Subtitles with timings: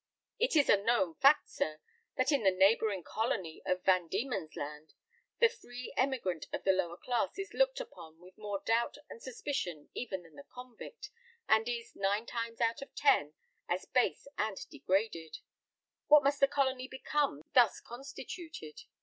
[0.39, 1.79] It is a known fact, sir,
[2.17, 4.95] that in the neighbouring colony of Van Dieman's Land
[5.37, 9.91] the free emigrant of the lower class is looked upon with more doubt and suspicion
[9.93, 11.11] even than the convict,
[11.47, 13.35] and is, nine times out of ten,
[13.69, 15.37] as base and degraded.
[16.07, 18.81] What must a colony become thus constituted?